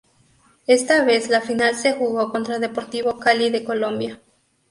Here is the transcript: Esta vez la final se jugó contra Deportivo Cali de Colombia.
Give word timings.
Esta 0.65 1.03
vez 1.05 1.29
la 1.29 1.41
final 1.41 1.75
se 1.75 1.93
jugó 1.93 2.31
contra 2.31 2.57
Deportivo 2.57 3.19
Cali 3.19 3.51
de 3.51 3.63
Colombia. 3.63 4.19